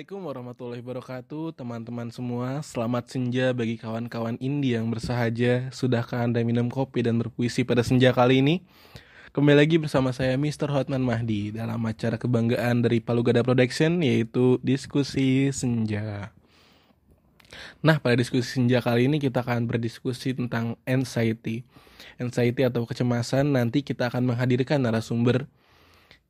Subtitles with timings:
[0.00, 6.72] Assalamualaikum warahmatullahi wabarakatuh Teman-teman semua Selamat senja bagi kawan-kawan indie yang bersahaja Sudahkah anda minum
[6.72, 8.64] kopi dan berpuisi pada senja kali ini?
[9.36, 10.72] Kembali lagi bersama saya Mr.
[10.72, 16.32] Hotman Mahdi Dalam acara kebanggaan dari Palu Gada Production Yaitu Diskusi Senja
[17.84, 21.60] Nah pada diskusi senja kali ini kita akan berdiskusi tentang anxiety
[22.16, 25.44] Anxiety atau kecemasan Nanti kita akan menghadirkan narasumber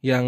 [0.00, 0.24] yang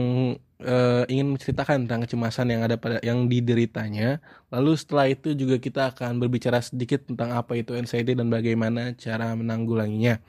[0.61, 4.21] uh, ingin menceritakan tentang kecemasan yang ada pada yang dideritanya.
[4.53, 9.33] Lalu setelah itu juga kita akan berbicara sedikit tentang apa itu anxiety dan bagaimana cara
[9.33, 10.21] menanggulanginya.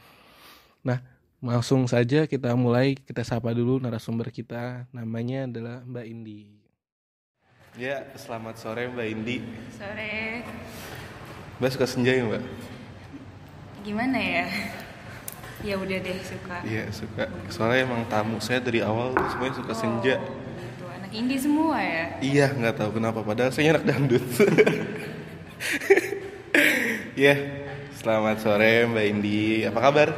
[0.83, 0.99] Nah,
[1.43, 4.87] langsung saja kita mulai kita sapa dulu narasumber kita.
[4.95, 6.41] Namanya adalah Mbak Indi.
[7.75, 9.37] Ya, selamat sore Mbak Indi.
[9.75, 10.45] Sore.
[11.59, 12.43] Mbak suka senja ya Mbak?
[13.83, 14.45] Gimana ya?
[15.61, 16.57] Ya udah deh suka.
[16.65, 17.23] Iya suka.
[17.47, 20.15] Soalnya emang tamu saya dari awal semuanya suka Oh, senja.
[20.17, 20.83] gitu.
[20.89, 22.03] Anak indie semua ya.
[22.19, 24.23] Iya nggak tahu kenapa padahal saya anak dangdut.
[27.13, 27.37] Ya,
[27.93, 29.61] selamat sore Mbak Indi.
[29.63, 30.09] Apa kabar?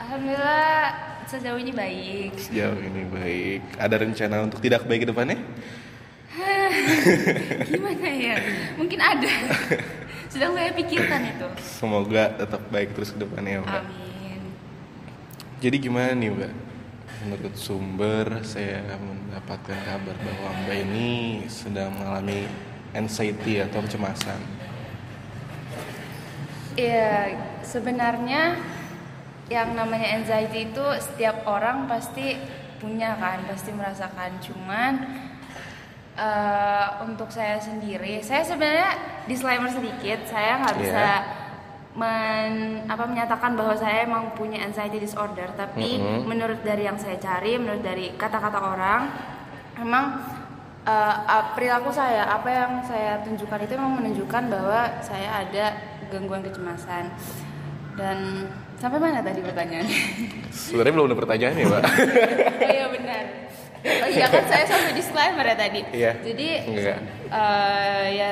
[0.00, 0.88] Alhamdulillah
[1.28, 2.32] sejauh ini baik.
[2.40, 3.60] Sejauh ini baik.
[3.76, 5.36] Ada rencana untuk tidak baik ke depannya?
[7.68, 8.36] Gimana ya?
[8.80, 9.32] Mungkin ada.
[10.32, 11.46] Sedang saya pikirkan itu.
[11.60, 13.68] Semoga tetap baik terus ke depannya Mbak.
[13.68, 14.11] Amin.
[15.62, 16.52] Jadi gimana nih Mbak?
[17.22, 21.10] Menurut sumber saya mendapatkan kabar bahwa Mbak ini
[21.46, 22.50] sedang mengalami
[22.98, 24.42] anxiety atau kecemasan.
[26.74, 27.30] Ya
[27.62, 28.58] sebenarnya
[29.46, 32.42] yang namanya anxiety itu setiap orang pasti
[32.82, 34.42] punya kan, pasti merasakan.
[34.42, 34.92] Cuman
[36.18, 38.98] eh, untuk saya sendiri, saya sebenarnya
[39.30, 41.41] disclaimer sedikit, saya nggak bisa Iya.
[41.92, 42.52] Men,
[42.86, 45.52] apa menyatakan bahwa saya emang punya anxiety disorder.
[45.52, 46.24] Tapi Mhm.
[46.24, 49.00] menurut dari yang saya cari, menurut dari kata-kata orang,
[49.76, 50.04] emang
[50.82, 55.64] ah, perilaku saya, apa yang saya tunjukkan itu memang menunjukkan bahwa saya ada
[56.10, 57.06] gangguan kecemasan.
[57.94, 58.48] Dan
[58.80, 59.98] sampai mana tadi pertanyaannya?
[60.50, 61.82] Sebenarnya belum ada pertanyaan ya oh
[62.72, 63.22] iya benar.
[63.82, 65.80] Oh iya kan saya sampai disclaimer ya tadi.
[65.92, 66.12] Iya.
[66.18, 66.98] Jadi Enggak.
[67.30, 68.30] eh, ya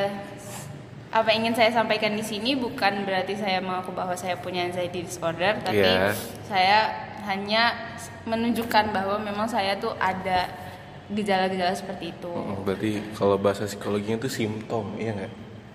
[1.11, 5.03] apa yang ingin saya sampaikan di sini bukan berarti saya mengaku bahwa saya punya anxiety
[5.03, 6.15] disorder, tapi Iya.
[6.47, 6.79] saya
[7.27, 7.75] hanya
[8.31, 10.47] menunjukkan bahwa memang saya tuh ada
[11.11, 12.31] gejala-gejala seperti itu.
[12.31, 15.33] Oh, Berarti kalau bahasa psikologinya itu simptom, iya nggak?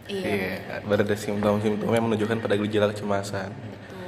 [0.08, 0.82] Iya.
[0.88, 3.52] Berada simptom-simptom yang menunjukkan pada gejala kecemasan.
[3.52, 4.08] Betul.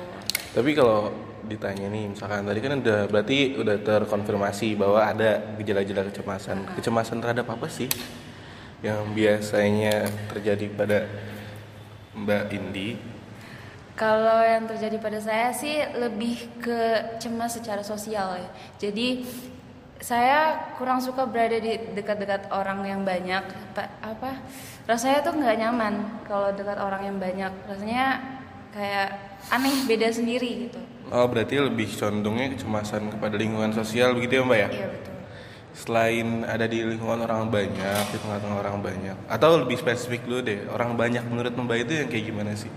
[0.55, 1.11] Tapi kalau
[1.43, 6.63] ditanya nih, misalkan tadi kan udah berarti udah terkonfirmasi bahwa ada gejala-gejala kecemasan.
[6.79, 7.91] Kecemasan terhadap apa sih
[8.85, 10.99] yang biasanya terjadi pada
[12.13, 12.89] Mbak Indi?
[13.97, 18.49] Kalau yang terjadi pada saya sih lebih ke cemas secara sosial ya.
[18.77, 19.25] Jadi
[19.97, 23.41] saya kurang suka berada di dekat-dekat orang yang banyak.
[23.73, 24.31] Apa, apa?
[24.85, 25.93] Rasanya tuh nggak nyaman
[26.29, 27.49] kalau dekat orang yang banyak.
[27.65, 28.21] Rasanya
[28.69, 29.17] kayak
[29.49, 30.77] aneh, beda sendiri gitu.
[31.09, 34.69] Oh, berarti lebih condongnya kecemasan kepada lingkungan sosial begitu ya, Mbak ya?
[34.69, 35.16] Iya betul.
[35.77, 40.65] Selain ada di lingkungan orang banyak, di tengah-tengah orang banyak, atau lebih spesifik dulu deh,
[40.73, 42.71] orang banyak menurut Mbak itu yang kayak gimana sih?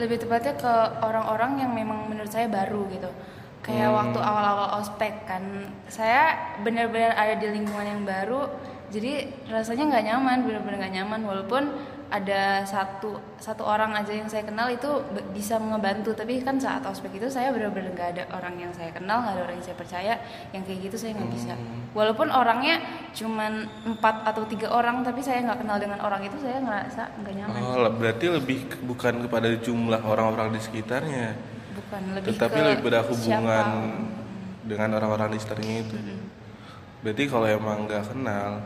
[0.00, 0.72] Lebih tepatnya ke
[1.04, 3.12] orang-orang yang memang menurut saya baru gitu.
[3.60, 3.98] Kayak Hmm.
[4.00, 5.44] waktu awal-awal ospek kan,
[5.92, 8.48] saya benar-benar ada di lingkungan yang baru,
[8.88, 11.20] jadi rasanya nggak nyaman, benar-benar nggak nyaman.
[11.28, 11.62] Walaupun
[12.08, 14.88] ada satu satu orang aja yang saya kenal itu
[15.30, 19.20] bisa ngebantu, tapi kan saat ospek itu saya benar-benar nggak ada orang yang saya kenal,
[19.20, 20.14] nggak ada orang yang saya percaya,
[20.50, 21.52] yang kayak gitu saya nggak bisa.
[21.92, 22.80] Walaupun orangnya
[23.12, 23.52] cuman
[23.84, 27.60] empat atau tiga orang, tapi saya nggak kenal dengan orang itu, saya ngerasa nggak nyaman.
[27.62, 31.36] Oh, berarti lebih ke- bukan kepada jumlah orang-orang di sekitarnya,
[31.76, 34.64] Bukan lebih tetapi ke lebih pada hubungan siapa.
[34.64, 35.96] dengan orang-orang di sekitarnya itu.
[36.98, 38.64] Berarti kalau emang nggak kenal,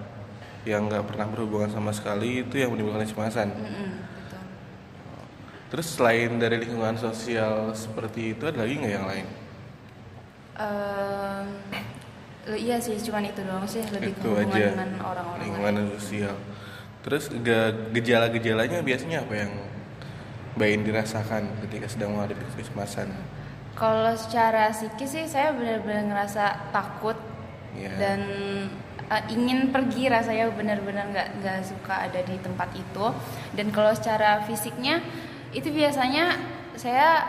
[0.62, 3.50] yang nggak pernah berhubungan sama sekali itu yang menimbulkan kecemasan.
[3.50, 4.42] Betul.
[5.74, 9.26] Terus selain dari lingkungan sosial seperti itu ada lagi nggak yang lain?
[12.42, 15.88] Le- iya sih, cuman itu doang sih lebih itu hubungan aja dengan orang-orang lingkungan lain.
[15.94, 16.34] sosial.
[17.02, 19.52] Terus ge- gejala-gejalanya biasanya apa yang
[20.58, 23.08] Mbak Indi dirasakan ketika sedang menghadapi kecemasan?
[23.72, 27.16] Kalau secara psikis sih saya benar-benar ngerasa takut
[27.72, 27.88] Ya.
[27.96, 28.20] dan
[29.10, 33.06] eh, ingin pergi rasanya benar-benar nggak nggak suka ada di tempat itu.
[33.56, 35.02] Dan kalau secara fisiknya
[35.52, 36.36] itu biasanya
[36.76, 37.26] saya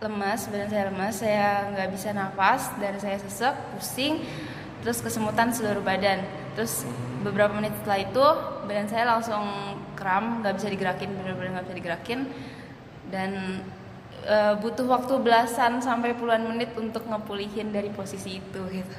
[0.00, 4.24] lemas, badan saya lemas, saya nggak bisa nafas, dan saya sesek, pusing,
[4.80, 6.24] terus kesemutan seluruh badan.
[6.56, 6.88] Terus
[7.20, 8.26] beberapa menit setelah itu
[8.64, 9.44] badan saya langsung
[9.94, 12.20] kram, nggak bisa digerakin, benar-benar nggak bisa digerakin,
[13.12, 13.60] dan
[14.24, 18.96] eh, butuh waktu belasan sampai puluhan menit untuk ngepulihin dari posisi itu gitu.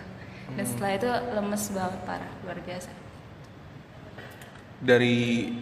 [0.56, 2.92] Dan setelah itu lemes banget parah, luar biasa.
[4.82, 5.14] dari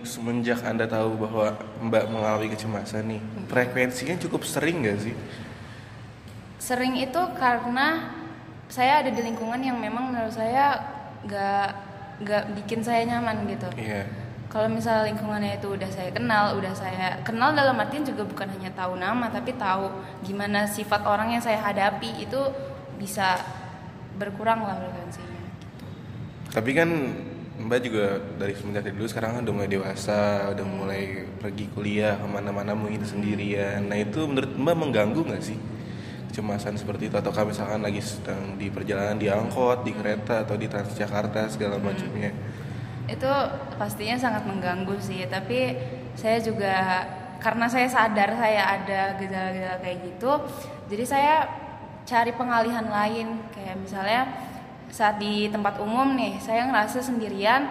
[0.07, 1.51] semenjak anda tahu bahwa
[1.83, 3.21] mbak mengalami kecemasan nih
[3.51, 5.15] frekuensinya cukup sering gak sih
[6.59, 7.87] Sering itu karena
[8.69, 10.77] saya ada di lingkungan yang memang menurut saya
[11.25, 11.67] nggak
[12.19, 13.69] nggak bikin saya nyaman gitu.
[13.79, 14.03] iya
[14.49, 18.73] Kalau misalnya lingkungannya itu udah saya kenal, udah saya kenal dalam artian juga bukan hanya
[18.73, 19.93] tahu nama, tapi tahu
[20.25, 22.41] gimana sifat orang yang saya hadapi itu
[22.97, 23.37] bisa
[24.19, 25.41] berkurang lah frekuensinya.
[26.51, 26.89] tapi kan
[27.59, 32.27] mbak juga dari semenjak dulu sekarang kan udah mulai dewasa udah mulai pergi kuliah ke
[32.27, 33.83] mana-mana mungkin sendirian.
[33.83, 35.59] Nah itu menurut mbak mengganggu nggak sih
[36.31, 37.15] kecemasan seperti itu?
[37.19, 42.31] Atau misalkan lagi sedang di perjalanan di angkot di kereta atau di Transjakarta segala macamnya?
[43.11, 43.31] Itu
[43.75, 45.27] pastinya sangat mengganggu sih.
[45.27, 45.75] Tapi
[46.15, 47.03] saya juga
[47.39, 50.31] karena saya sadar saya ada gejala-gejala kayak gitu
[50.91, 51.35] jadi saya
[52.09, 53.37] cari pengalihan lain.
[53.53, 54.21] Kayak misalnya
[54.89, 57.69] saat di tempat umum nih saya ngerasa sendirian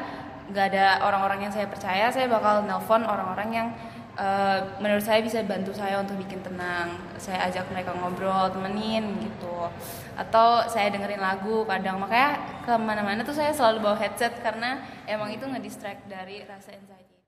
[0.48, 3.68] nggak ada orang-orang yang saya percaya saya bakal nelpon orang-orang yang
[4.16, 6.94] eh, menurut saya bisa bantu saya untuk bikin tenang.
[7.18, 9.66] Saya ajak mereka ngobrol temenin gitu.
[10.14, 11.98] Atau saya dengerin lagu kadang.
[11.98, 17.18] Makanya ke mana-mana tuh saya selalu bawa headset karena emang itu ngedistract dari rasa anxiety.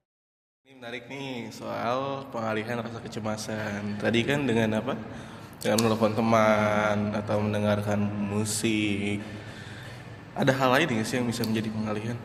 [0.65, 3.99] Ini menarik nih soal pengalihan rasa kecemasan.
[3.99, 4.95] Tadi kan dengan apa?
[5.61, 8.01] Dengan menelpon teman atau mendengarkan
[8.33, 9.21] musik.
[10.33, 12.17] Ada hal lain nggak sih yang bisa menjadi pengalihan?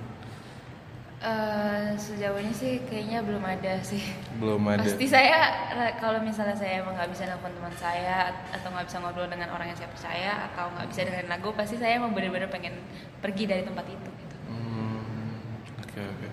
[1.19, 3.97] Eh, sejauh ini sih kayaknya belum ada sih
[4.37, 4.85] Belum ada.
[4.85, 9.25] pasti saya kalau misalnya saya emang nggak bisa nelfon teman saya atau nggak bisa ngobrol
[9.25, 12.77] dengan orang yang saya percaya atau nggak bisa dengerin lagu pasti saya emang bener-bener pengen
[13.25, 14.35] pergi dari tempat itu gitu.
[14.53, 15.41] Hmm,
[15.81, 16.29] Oke oke.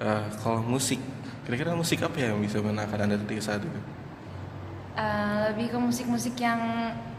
[0.00, 0.96] Eh, kalau musik,
[1.44, 3.80] kira-kira musik apa ya yang bisa menenangkan anda ketika saat itu?
[5.00, 6.60] Eh, lebih ke musik-musik yang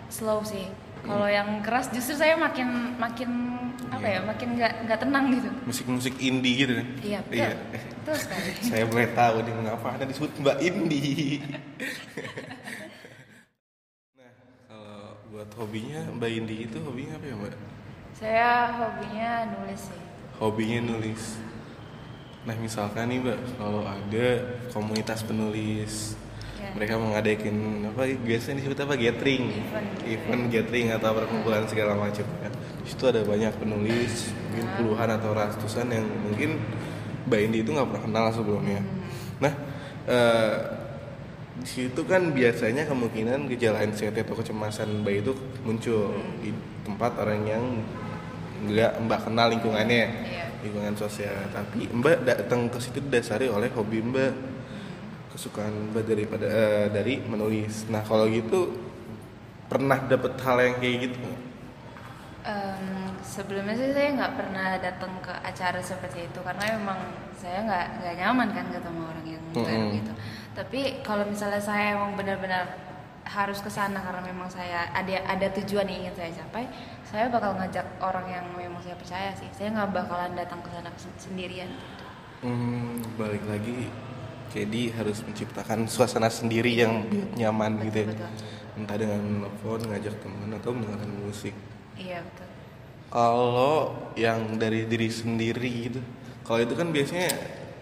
[0.06, 0.70] slow sih
[1.02, 3.58] kalau yang keras justru saya makin makin
[3.90, 6.88] apa ya makin nggak nggak tenang gitu Musik-musik indie gitu kan?
[7.02, 7.50] iya betul Iya.
[7.98, 11.42] betul sekali Saya boleh tahu nih mengapa anda disebut Mbak Indie.
[14.14, 14.30] nah,
[14.70, 15.02] kalau
[15.34, 17.54] buat hobinya Mbak Indie itu hobinya apa ya Mbak?
[18.14, 20.02] saya hobinya nulis sih
[20.38, 21.24] hobinya nulis.
[22.42, 24.28] Nah misalkan nih mbak, kalau ada
[24.70, 26.14] komunitas penulis,
[26.62, 26.70] Ya.
[26.78, 27.56] mereka mengadakan
[27.90, 28.02] apa?
[28.22, 28.94] Biasanya disebut apa?
[28.94, 29.90] Gathering, Event.
[30.06, 32.22] event gathering atau perkumpulan segala macam.
[32.46, 32.54] Kan.
[32.86, 36.62] Di situ ada banyak penulis, mungkin puluhan atau ratusan yang mungkin
[37.26, 38.82] mbak Indi itu nggak pernah kenal sebelumnya.
[39.42, 39.54] Nah,
[40.06, 40.58] eh,
[41.58, 45.32] di situ kan biasanya kemungkinan gejala anxiety atau kecemasan mbak itu
[45.62, 46.54] muncul di
[46.86, 47.64] tempat orang yang
[48.62, 50.46] nggak mbak kenal lingkungannya Iya.
[50.62, 54.32] lingkungan sosial tapi mbak datang ke situ didasari oleh hobi mbak
[55.32, 58.72] kesukaan mbak daripada eh, dari menulis nah kalau gitu
[59.72, 61.30] pernah dapet hal yang kayak gitu?
[62.42, 67.00] Em, sebelumnya sih saya nggak pernah datang ke acara seperti itu karena memang
[67.38, 69.96] saya nggak nggak nyaman kan ketemu orang yang baru Mm-mm.
[70.02, 70.12] gitu.
[70.58, 72.66] Tapi kalau misalnya saya emang benar-benar
[73.24, 76.66] harus ke sana karena memang saya ada ada tujuan yang ingin saya capai,
[77.06, 79.48] saya bakal ngajak orang yang memang saya percaya sih.
[79.54, 80.90] Saya nggak bakalan datang ke sana
[81.22, 81.70] sendirian.
[82.42, 83.86] Hmm, balik lagi
[84.52, 87.08] jadi harus menciptakan suasana sendiri yang
[87.40, 88.30] nyaman gitu ya Betul.
[88.78, 91.56] entah dengan telepon ngajak teman atau mendengarkan musik
[92.02, 92.48] Iya betul.
[93.12, 93.76] Kalau
[94.16, 96.00] yang dari diri sendiri gitu,
[96.48, 97.28] kalau itu kan biasanya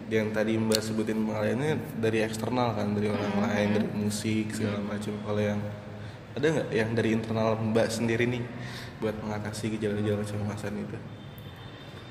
[0.09, 5.13] yang tadi mbak sebutin pengalihannya dari eksternal kan, dari orang lain, dari musik segala macam.
[5.21, 5.61] Kalau yang
[6.33, 8.43] ada nggak yang dari internal mbak sendiri nih
[8.97, 10.97] buat mengatasi gejala-gejala kecemasan itu?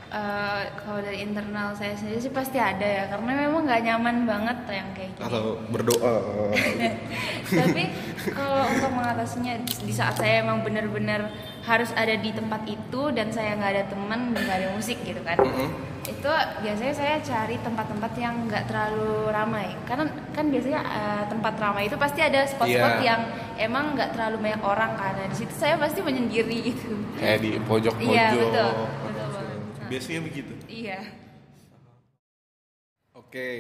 [0.09, 4.57] Eh, kalau dari internal saya sendiri sih pasti ada ya karena memang nggak nyaman banget
[4.73, 5.25] yang kayak gini.
[5.29, 6.15] Atau berdoa?
[7.61, 7.83] tapi
[8.33, 11.29] kalau untuk mengatasinya di saat saya emang benar-benar
[11.61, 15.37] harus ada di tempat itu dan saya nggak ada teman nggak ada musik gitu kan
[15.37, 15.69] Mm-mm.
[16.03, 16.33] itu
[16.65, 22.01] biasanya saya cari tempat-tempat yang nggak terlalu ramai karena kan biasanya eh, tempat ramai itu
[22.01, 23.05] pasti ada spot-spot Iya.
[23.05, 23.21] yang
[23.61, 28.09] emang nggak terlalu banyak orang karena di situ saya pasti menyendiri gitu Kayak di pojok-pojok.
[28.09, 28.71] Iya, betul.
[28.73, 29.45] Betul segala banget.
[29.45, 29.57] macam.
[29.69, 29.78] Nah.
[29.89, 30.55] Biasanya begitu.
[30.69, 31.01] iya
[33.19, 33.51] Oke,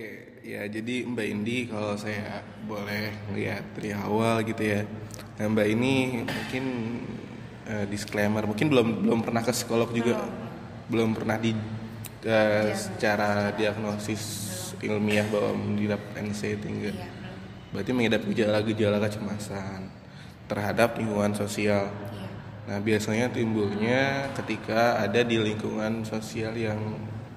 [0.47, 4.87] ya jadi Mbak Indi kalau saya boleh lihat dari awal gitu ya.
[5.37, 5.93] Nah, Mbak ini
[6.31, 6.65] mungkin
[7.67, 10.15] eh, disclaimer, mungkin belum belum pernah ke psikolog juga,
[10.89, 11.53] belum pernah di
[12.23, 14.23] eh, secara diagnosis
[14.81, 16.97] ilmiah bahwa mengidap anxiety enggak.
[16.97, 17.09] iya
[17.75, 19.91] Berarti mengidap gejala-gejala kecemasan
[20.49, 21.93] terhadap lingkungan sosial.
[22.69, 26.77] Iya Nah, biasanya timbulnya ketika ada di lingkungan sosial yang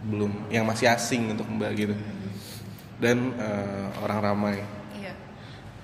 [0.04, 1.96] belum yang masih asing untuk Mbak gitu.
[3.00, 4.58] Dan eh, orang ramai.
[5.00, 5.16] iya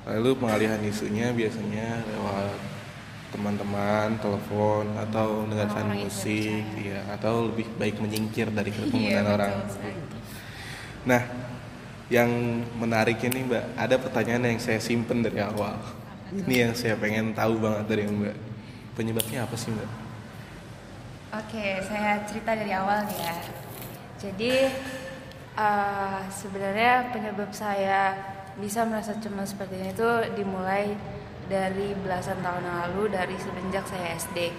[0.04, 2.60] Lalu pengalihan isunya biasanya lewat
[3.27, 9.25] teman-teman, telepon atau dengarkan Orang-orang yang musik, ya atau lebih baik menyingkir dari iya kerumunan
[9.32, 9.54] orang.
[9.63, 10.01] betul sekali.
[11.08, 11.22] Nah,
[12.12, 12.30] yang
[12.80, 15.75] menarik ini Mbak, ada pertanyaan yang saya simpen dari awal.
[16.36, 18.57] Ini yang saya pengen tahu banget dari Mbak.
[18.98, 19.89] Penyebabnya apa sih Mbak?
[21.38, 23.38] Oke, saya cerita dari awal ya.
[24.18, 24.74] Jadi
[25.54, 28.18] uh, sebenarnya penyebab saya
[28.58, 30.98] bisa merasa cemas seperti ini itu dimulai
[31.46, 34.50] dari belasan tahun lalu dari semenjak saya SD.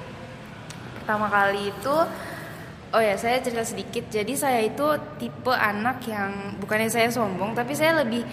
[1.03, 1.97] Pertama kali itu
[2.89, 4.09] Oh ya, saya cerita sedikit.
[4.09, 8.25] Jadi saya itu tipe anak yang bukannya saya sombong, tapi saya lebih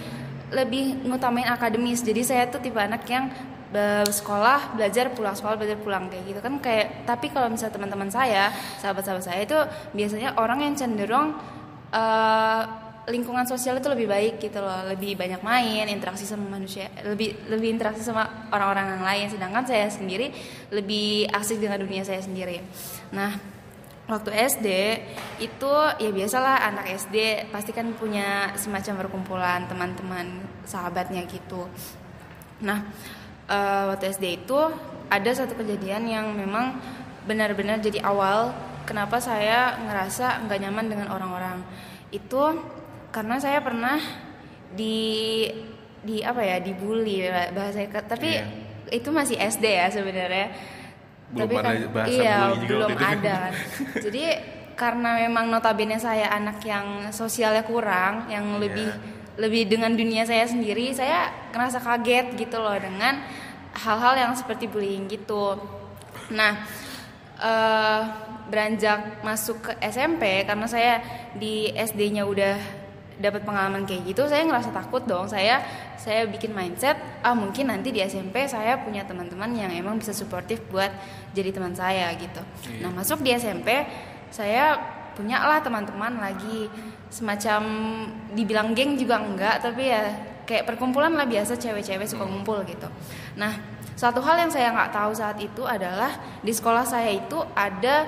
[0.56, 2.00] lebih ngutamain akademis.
[2.00, 3.28] Jadi saya tuh tipe anak yang
[4.10, 6.39] sekolah belajar pulang sekolah belajar pulang kayak gitu.
[6.39, 9.58] Kan kayak tapi kalau misalnya teman-teman saya sahabat-sahabat saya itu
[9.94, 11.36] biasanya orang yang cenderung
[11.91, 12.63] uh,
[13.05, 14.86] lingkungan sosial itu lebih baik gitu loh.
[14.89, 19.25] Lebih banyak main interaksi sama manusia lebih lebih interaksi sama orang-orang yang lain.
[19.29, 20.34] Sedangkan saya sendiri
[20.74, 22.62] lebih asik dengan dunia saya sendiri.
[23.13, 23.55] Nah
[24.05, 24.67] waktu SD
[25.41, 31.65] itu ya biasalah anak SD pasti kan punya semacam perkumpulan teman-teman sahabatnya gitu.
[32.62, 32.86] Nah
[33.50, 34.60] uh, waktu SD itu
[35.10, 36.78] ada satu kejadian yang memang
[37.25, 38.54] benar-benar jadi awal
[38.86, 41.62] kenapa saya ngerasa nggak nyaman dengan orang-orang.
[42.14, 42.62] Itu
[43.10, 43.98] karena saya pernah
[44.75, 45.48] di
[46.06, 47.25] di apa ya dibully
[47.56, 48.94] bahasa tapi yeah.
[48.94, 50.54] itu masih SD ya sebenarnya.
[51.34, 53.38] Belum tapi kan bahasa iya juga belum ada.
[54.06, 54.24] Jadi
[54.75, 58.62] karena memang notabene saya anak yang sosialnya kurang yang yeah.
[58.62, 58.90] lebih
[59.36, 63.20] lebih dengan dunia saya sendiri saya ngerasa kaget gitu loh dengan
[63.75, 65.60] hal-hal yang seperti bullying gitu.
[66.32, 66.63] Nah
[67.39, 68.01] uh,
[68.48, 70.94] beranjak masuk ke SMP karena saya
[71.36, 72.56] di SD-nya udah
[73.15, 75.27] dapat pengalaman kayak gitu saya ngerasa takut dong.
[75.27, 75.60] Saya
[76.00, 80.63] saya bikin mindset ah mungkin nanti di SMP saya punya teman-teman yang emang bisa suportif
[80.72, 80.92] buat
[81.36, 82.39] jadi teman saya gitu.
[82.72, 82.88] Iya.
[82.88, 83.84] nah masuk di SMP
[84.32, 84.77] saya
[85.15, 86.68] punya lah teman-teman lagi
[87.10, 87.62] semacam
[88.34, 90.04] dibilang geng juga enggak tapi ya
[90.46, 92.32] kayak perkumpulan lah biasa cewek-cewek suka hmm.
[92.32, 92.88] ngumpul gitu.
[93.36, 96.12] Nah satu hal yang saya nggak tahu saat itu adalah
[96.44, 98.06] di sekolah saya itu ada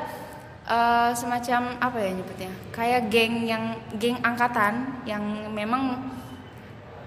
[0.67, 2.51] uh, semacam apa ya nyebutnya?
[2.75, 3.63] Kayak geng yang
[3.95, 6.11] geng angkatan yang memang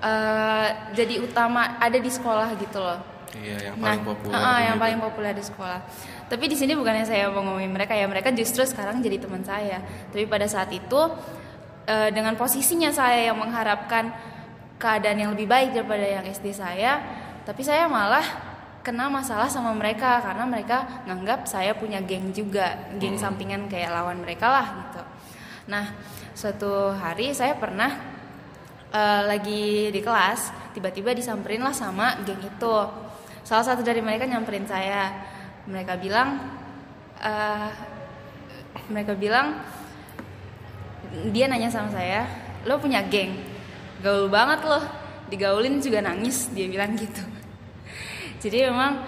[0.03, 3.01] uh, jadi utama ada di sekolah gitu loh.
[3.31, 5.81] Iya yang paling nah, populer uh, yang paling populer di sekolah.
[6.27, 9.79] Tapi di sini bukannya saya mau ngomongin mereka ya mereka justru sekarang jadi teman saya.
[10.11, 11.01] Tapi pada saat itu
[11.91, 14.15] uh, dengan posisinya saya yang mengharapkan
[14.79, 17.03] keadaan yang lebih baik daripada yang SD saya
[17.43, 18.23] tapi saya malah
[18.81, 23.23] kena masalah sama mereka karena mereka nganggap saya punya geng juga geng hmm.
[23.23, 25.03] sampingan kayak lawan mereka lah gitu.
[25.69, 25.85] Nah
[26.33, 27.93] suatu hari saya pernah
[28.89, 32.77] uh, lagi di kelas tiba-tiba disamperin lah sama geng itu.
[33.45, 35.29] Salah satu dari mereka nyamperin saya.
[35.69, 36.41] Mereka bilang
[37.21, 37.69] uh,
[38.89, 39.61] mereka bilang
[41.31, 42.27] dia nanya sama saya
[42.67, 43.35] lo punya geng?
[44.01, 44.85] Gaul banget loh.
[45.31, 47.23] Digaulin juga nangis dia bilang gitu.
[48.43, 49.05] Jadi memang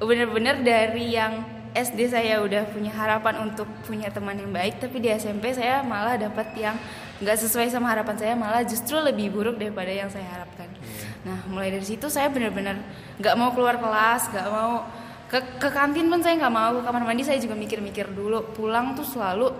[0.00, 5.06] benar-benar dari yang SD saya udah punya harapan untuk punya teman yang baik tapi di
[5.06, 6.74] SMP saya malah dapat yang
[7.22, 10.66] nggak sesuai sama harapan saya malah justru lebih buruk daripada yang saya harapkan.
[10.66, 11.06] Iya.
[11.20, 12.80] nah mulai dari situ saya benar-benar
[13.22, 14.88] nggak mau keluar kelas nggak mau
[15.30, 18.50] ke ke kantin pun saya nggak mau ke kamar mandi saya juga mikir-mikir dulu.
[18.50, 19.54] Pulang tuh selalu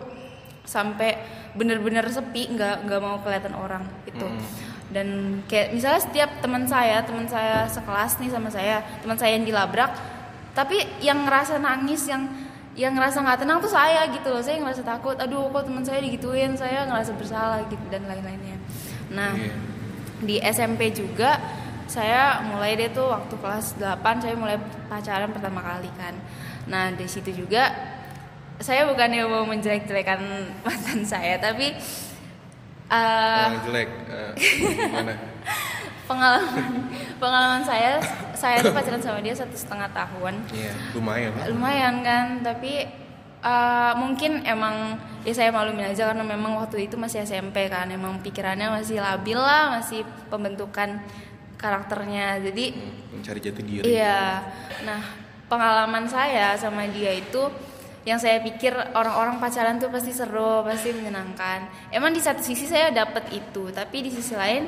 [0.66, 1.14] sampai
[1.56, 6.98] benar-benar sepi nggak nggak mau kelihatan orang itu hmm dan kayak misalnya setiap teman saya
[7.06, 9.94] teman saya sekelas nih sama saya teman saya yang dilabrak
[10.50, 12.26] tapi yang ngerasa nangis yang
[12.74, 14.42] yang ngerasa nggak tenang tuh saya gitu loh.
[14.42, 16.54] Saya ngerasa takut aduh kok teman saya digituin?
[16.54, 18.58] Saya ngerasa bersalah gitu dan lain-lainnya.
[19.10, 19.58] Nah yeah.
[20.22, 21.38] di SMP juga
[21.90, 26.14] saya mulai deh tuh waktu kelas 8 saya mulai pacaran pertama kali kan.
[26.70, 27.74] Nah di situ juga
[28.60, 30.20] saya bukannya mau menjelek-jelekan
[30.64, 31.72] mantan saya tapi
[32.92, 35.14] uh, yang jelek uh, gimana?
[36.10, 36.90] Pengalaman
[37.22, 38.02] pengalaman saya
[38.34, 40.42] saya tuh pacaran sama dia satu setengah tahun.
[40.50, 42.82] Iya lumayan lumayan kan tapi
[43.46, 48.18] uh, mungkin emang ya saya malumin aja karena memang waktu itu masih SMP kan emang
[48.26, 50.98] pikirannya masih labil lah masih pembentukan
[51.54, 52.42] karakternya.
[52.42, 53.82] Jadi hmm, mencari jati diri.
[53.86, 54.42] Iya
[54.82, 55.00] nah
[55.46, 57.70] pengalaman saya sama dia itu
[58.08, 61.68] yang saya pikir orang-orang pacaran tuh pasti seru, pasti menyenangkan.
[61.92, 64.64] Emang di satu sisi saya dapat itu, tapi di sisi lain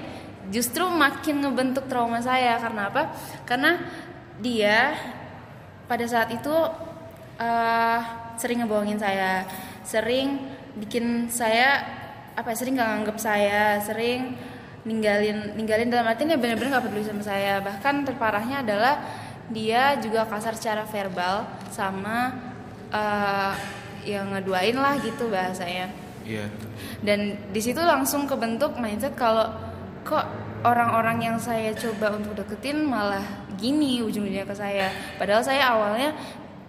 [0.53, 3.09] justru makin ngebentuk trauma saya karena apa?
[3.49, 3.81] Karena
[4.37, 4.93] dia
[5.89, 6.53] pada saat itu
[7.41, 8.01] uh,
[8.37, 9.49] sering ngebohongin saya,
[9.81, 10.37] sering
[10.77, 11.89] bikin saya
[12.37, 12.53] apa?
[12.53, 14.37] Ya, sering gak nganggep saya, sering
[14.85, 17.65] ninggalin ninggalin dalam artinya benar-benar gak peduli sama saya.
[17.65, 19.01] Bahkan terparahnya adalah
[19.49, 22.52] dia juga kasar secara verbal sama
[22.93, 23.53] uh,
[24.05, 25.89] yang ngeduain lah gitu bahasanya
[26.23, 26.47] Iya.
[27.03, 29.43] dan di situ langsung kebentuk mindset kalau
[30.07, 30.23] kok
[30.63, 33.27] orang-orang yang saya coba untuk deketin malah
[33.59, 34.87] gini ujung-ujungnya ke saya
[35.19, 36.15] padahal saya awalnya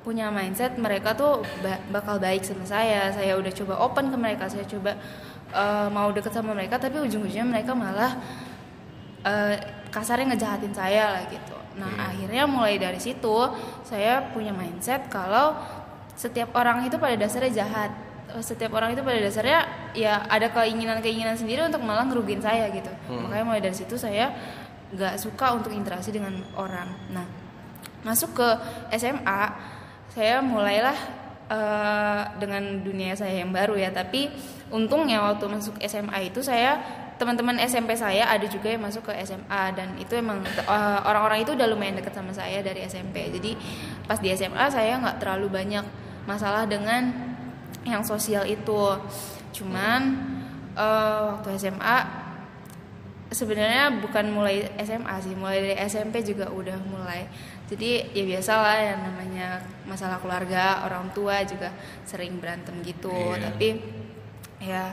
[0.02, 4.50] punya mindset mereka tuh ba- bakal baik sama saya saya udah coba open ke mereka
[4.50, 4.98] saya coba
[5.54, 8.18] eh, mau deket sama mereka tapi ujung-ujungnya mereka malah
[9.24, 9.56] eh,
[9.94, 11.56] kasarnya ngejahatin saya lah gitu.
[11.78, 12.02] Nah Iya.
[12.10, 13.38] akhirnya mulai dari situ
[13.86, 15.54] saya punya mindset kalau
[16.14, 17.92] setiap orang itu pada dasarnya jahat.
[18.42, 19.60] Setiap orang itu pada dasarnya
[19.94, 22.90] ya ada keinginan-keinginan sendiri untuk malah ngerugiin saya gitu.
[23.10, 24.34] Makanya mulai dari situ saya
[24.94, 26.90] nggak suka untuk interaksi dengan orang.
[27.14, 27.26] Nah
[28.04, 28.50] masuk ke
[29.00, 29.44] SMA
[30.12, 30.98] saya mulailah
[31.50, 34.30] eh, dengan dunia saya yang baru ya tapi
[34.70, 39.64] untungnya waktu masuk SMA itu saya teman-teman SMP saya ada juga yang masuk ke SMA
[39.78, 43.56] dan itu emang eh, orang-orang itu udah lumayan deket sama saya dari SMP jadi
[44.10, 45.86] pas di SMA saya nggak terlalu banyak
[46.26, 47.14] masalah dengan
[47.84, 48.98] yang sosial itu
[49.54, 50.02] cuman
[50.74, 52.24] eh, waktu SMA
[53.34, 57.26] sebenarnya bukan mulai SMA sih, mulai dari SMP juga udah mulai.
[57.68, 59.48] Jadi ya biasalah yang namanya
[59.90, 61.74] masalah keluarga, orang tua juga
[62.06, 63.12] sering berantem gitu.
[63.12, 63.42] Iya.
[63.50, 63.68] Tapi
[64.64, 64.84] ya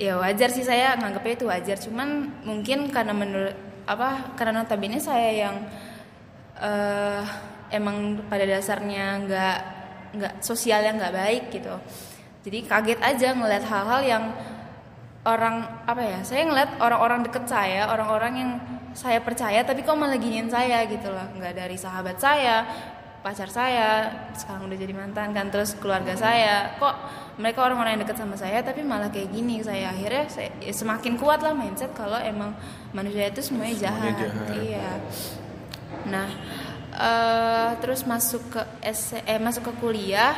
[0.00, 1.76] ya wajar sih saya nganggapnya itu wajar.
[1.80, 3.56] Cuman mungkin karena menurut
[3.88, 5.56] apa karena notabene saya yang
[6.62, 7.24] eh
[7.72, 9.58] emang pada dasarnya nggak
[10.12, 11.74] nggak sosialnya nggak baik gitu.
[12.42, 14.24] Jadi kaget aja ngeliat hal-hal yang
[15.22, 18.50] orang apa ya saya ngeliat orang-orang deket saya orang-orang yang
[18.92, 22.66] saya percaya tapi kok malah giniin saya gitu loh nggak dari sahabat saya
[23.22, 26.74] pacar saya sekarang udah jadi mantan kan terus keluarga saya.
[26.76, 26.94] Kok
[27.38, 31.14] mereka orang-orang yang deket sama saya tapi malah kayak gini saya akhirnya saya, ya semakin
[31.16, 32.52] kuat lah mindset kalau emang
[32.90, 34.58] manusia itu semuanya jahat, Semuanya jahat.
[34.60, 34.90] iya.
[36.10, 36.28] Nah
[36.92, 40.34] eh, terus masuk ke S eh masuk ke kuliah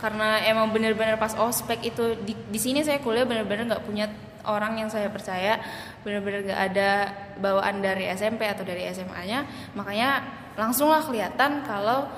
[0.00, 4.08] karena emang bener-bener pas ospek itu di, di sini saya kuliah bener-bener nggak punya
[4.48, 5.60] orang yang saya percaya
[6.00, 6.90] bener-bener nggak ada
[7.36, 9.44] bawaan dari SMP atau dari SMA-nya
[9.76, 12.08] makanya langsunglah kelihatan kalau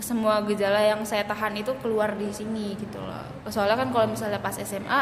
[0.00, 3.24] semua gejala yang saya tahan itu keluar di sini gitu loh.
[3.48, 5.00] Soalnya kan kalau misalnya pas SMA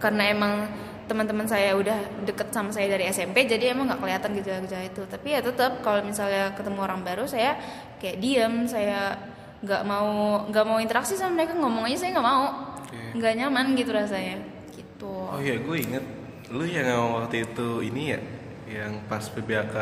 [0.00, 0.52] karena emang
[1.08, 5.02] teman-teman saya udah deket sama saya dari SMP jadi emang nggak kelihatan gejala-gejala itu.
[5.08, 7.56] Tapi ya tetap kalau misalnya ketemu orang baru saya
[7.98, 9.16] kayak diem saya
[9.60, 12.46] nggak mau nggak mau interaksi sama mereka ngomong aja saya nggak mau.
[13.16, 14.38] Nggak nyaman gitu rasanya.
[14.76, 15.08] Gitu.
[15.08, 16.04] Oh iya, gue inget
[16.50, 18.20] lu yang waktu itu ini ya,
[18.66, 19.74] yang pas PBAK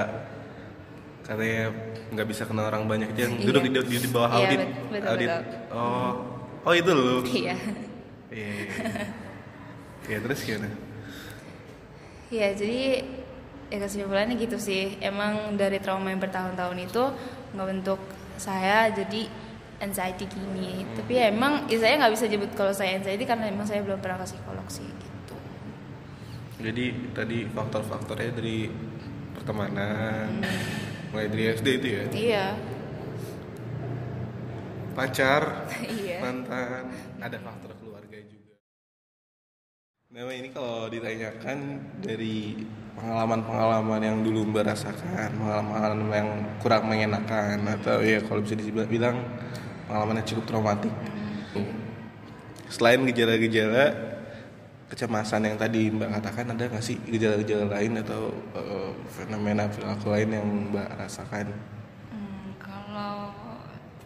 [1.29, 1.65] katanya
[2.09, 3.45] nggak bisa kenal orang banyak itu yang Iya.
[3.47, 4.59] duduk di, di, di bawah Iya, audit.
[4.59, 5.29] bet- betul, audit.
[5.29, 5.45] betul.
[5.71, 6.13] Oh,
[6.65, 7.17] oh itu lu.
[7.23, 7.55] iya Iya.
[8.33, 9.05] iya, iya.
[10.09, 10.69] Ya terus gimana?
[12.29, 12.81] ya jadi
[13.69, 17.03] ya kesimpulannya gitu sih emang dari trauma yang bertahun-tahun itu
[17.53, 18.01] ngebentuk
[18.37, 19.29] saya jadi
[19.79, 23.65] anxiety gini tapi ya emang ya saya nggak bisa nyebut kalau saya anxiety karena emang
[23.65, 25.37] saya belum pernah ke psikolog sih gitu
[26.59, 28.69] Jadi tadi faktor-faktornya dari
[29.33, 30.88] pertemanan, Hmm.
[31.13, 32.47] Mulai dari SD itu ya, iya
[34.99, 35.71] pacar,
[36.03, 36.91] iya mantan,
[37.23, 38.59] ada faktor keluarga juga.
[40.11, 41.59] Nah ini kalau ditanyakan
[42.03, 42.67] dari
[42.99, 49.23] pengalaman-pengalaman yang dulu mbak rasakan, pengalaman yang kurang mengenakan atau ya kalau bisa dibilang
[49.87, 50.91] pengalaman yang cukup traumatik.
[52.69, 54.08] Selain gejala-gejala
[54.89, 60.31] kecemasan yang tadi mbak katakan, ada nggak sih gejala-gejala lain atau eh, fenomena perilaku lain
[60.33, 61.53] yang mbak rasakan?
[62.13, 63.33] Hmm, kalau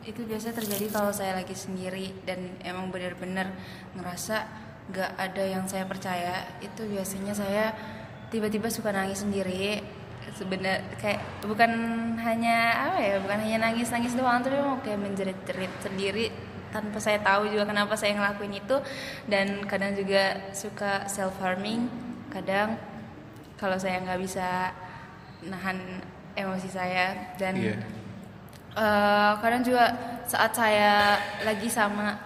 [0.02, 3.54] itu biasanya terjadi kalau saya lagi sendiri dan emang benar-benar
[3.94, 4.50] ngerasa
[4.90, 7.70] gak ada yang saya percaya itu biasanya saya
[8.34, 9.78] tiba-tiba suka nangis sendiri
[10.34, 11.70] sebenarnya kayak bukan
[12.18, 16.26] hanya apa ya bukan hanya nangis nangis doang tapi mau kayak menjerit-jerit sendiri
[16.72, 18.76] tanpa saya tahu juga kenapa saya ngelakuin itu.
[19.28, 21.86] Dan kadang juga suka self harming
[22.32, 22.80] kadang
[23.60, 24.72] kalau saya nggak bisa
[25.44, 25.78] nahan
[26.34, 27.36] emosi saya.
[27.36, 27.76] Dan Iya.
[28.72, 29.92] Eh, kadang juga
[30.24, 32.16] saat saya lagi sama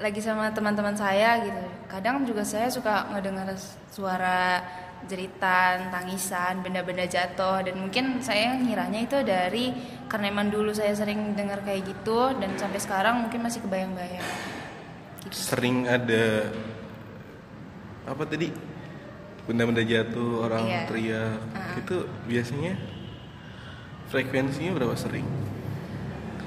[0.00, 1.60] lagi sama teman-teman saya gitu
[1.92, 3.52] kadang juga saya suka ngedengar
[3.92, 4.64] suara
[5.06, 9.72] jeritan tangisan benda-benda jatuh dan mungkin saya ngiranya itu dari
[10.06, 14.26] karena emang dulu saya sering dengar kayak gitu dan sampai sekarang mungkin masih kebayang-bayang
[15.24, 15.34] gitu.
[15.34, 16.50] sering ada
[18.04, 18.50] apa tadi
[19.46, 20.80] benda-benda jatuh orang Iya.
[20.86, 21.74] teriak Ah.
[21.76, 22.74] itu biasanya
[24.08, 25.26] frekuensinya berapa sering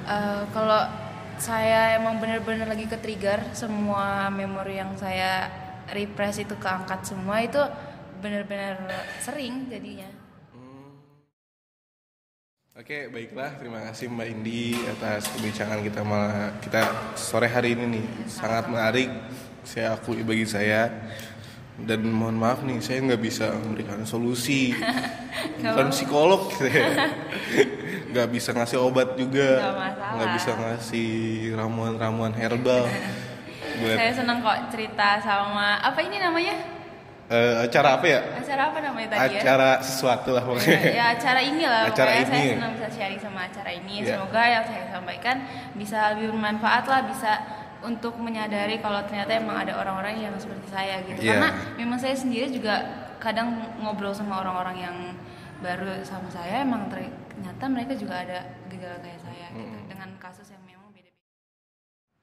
[0.03, 0.83] Eh, kalau
[1.39, 5.47] saya emang bener-bener lagi ke trigger semua memori yang saya
[5.89, 7.59] repress itu keangkat semua itu
[8.23, 8.79] bener-bener
[9.19, 10.07] sering jadinya
[12.73, 13.53] Oke, baiklah.
[13.61, 18.05] Terima kasih Mbak Indi atas perbincangan kita malah kita sore hari ini nih.
[18.25, 19.13] Sangat menarik.
[19.61, 20.89] Saya akui bagi saya.
[21.77, 24.73] Dan mohon maaf nih, saya nggak bisa memberikan solusi.
[25.61, 26.49] Bukan psikolog.
[28.09, 29.77] Nggak bisa ngasih obat juga.
[30.17, 31.09] Nggak bisa ngasih
[31.53, 32.89] ramuan-ramuan herbal.
[33.85, 36.82] Buat Saya senang kok cerita sama apa ini namanya?
[37.29, 38.19] Eh, acara apa ya?
[38.35, 39.41] Acara apa namanya tadi ya?
[39.41, 40.79] Acara sesuatu lah pokoknya.
[40.91, 42.51] ya acara ini lah Acara pokoknya saya ini.
[42.57, 44.07] senang bisa sharing sama acara ini Ya.
[44.17, 45.35] semoga yang saya sampaikan
[45.73, 47.31] bisa lebih bermanfaat lah bisa
[47.83, 51.35] untuk menyadari kalau ternyata emang ada orang-orang yang seperti saya gitu Ya.
[51.35, 52.75] karena memang saya sendiri juga
[53.19, 54.95] kadang ngobrol sama orang-orang yang
[55.59, 60.59] baru sama saya emang ternyata mereka juga ada gejala kayak saya gitu dengan kasus yang
[60.63, 60.82] memang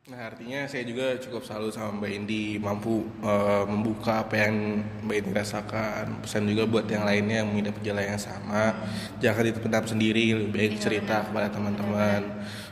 [0.08, 5.16] Nah artinya saya juga cukup salut sama Mbak Indi mampu eh, membuka apa yang Mbak
[5.20, 6.24] Indi rasakan.
[6.24, 8.72] Pesan juga buat yang lainnya yang mengidap gejala yang sama
[9.20, 12.22] jangan dipendam sendiri lebih baik cerita kepada teman-teman.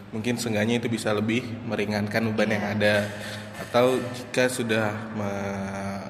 [0.09, 3.13] Mungkin seenggaknya itu bisa lebih meringankan beban yang ada.
[3.61, 6.08] Atau jika sudah me-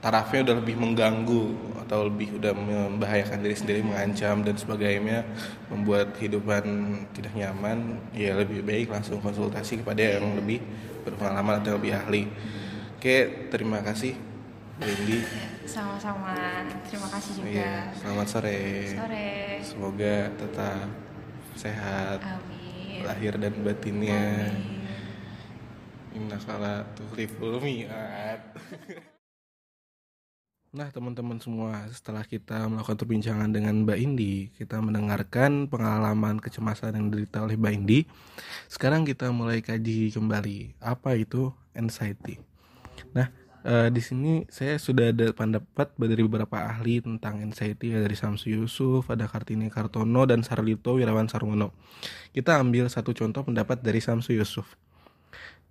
[0.00, 1.44] tarafnya udah lebih mengganggu
[1.84, 5.28] atau lebih udah membahayakan diri sendiri mengancam dan sebagainya
[5.68, 6.64] membuat kehidupan
[7.12, 10.64] tidak nyaman ya lebih baik langsung konsultasi kepada yang lebih
[11.04, 12.32] berpengalaman atau lebih ahli.
[12.96, 14.16] Oke terima kasih
[14.80, 15.20] Wendy.
[15.68, 16.64] Sama-sama.
[16.88, 17.52] Terima kasih juga.
[17.52, 18.60] Iya selamat sore.
[18.96, 19.30] Sore.
[19.60, 20.88] Semoga tetap
[21.60, 23.04] sehat amin.
[23.04, 24.48] lahir dan batinnya.
[24.48, 24.80] Amin.
[26.16, 28.40] Innakala tuhriful mi'ad.
[30.70, 37.10] Nah teman-teman semua setelah kita melakukan perbincangan dengan Mbak Indi Kita mendengarkan pengalaman kecemasan yang
[37.10, 38.06] diderita oleh Mbak Indi.
[38.70, 40.78] Sekarang kita mulai kaji kembali.
[40.78, 42.38] Apa itu anxiety?
[43.10, 43.34] Nah
[43.66, 48.54] eh, di sini saya sudah ada pendapat dari beberapa ahli tentang anxiety Ada dari Samsu
[48.54, 51.74] Yusuf, ada Kartini Kartono, dan Sarlito Wirawan Sarwono.
[52.30, 54.78] Kita ambil satu contoh pendapat dari Samsu Yusuf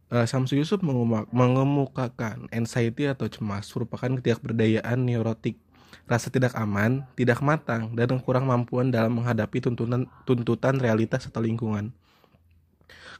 [0.09, 0.81] Eh, Samsu Yusuf
[1.29, 5.61] mengemukakan anxiety atau cemas merupakan ketidakberdayaan neurotik,
[6.09, 11.93] rasa tidak aman, tidak matang, dan kurang mampuan dalam menghadapi tuntutan, tuntutan realitas atau lingkungan,